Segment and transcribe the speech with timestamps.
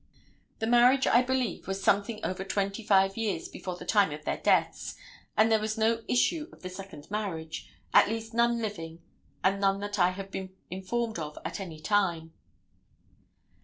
[0.57, 4.37] The marriage, I believe, was something over twenty five years before the time of their
[4.41, 4.95] deaths,
[5.37, 9.03] and there was no issue of the second marriage, at least none living
[9.43, 12.33] and none that I have been informed of at any time.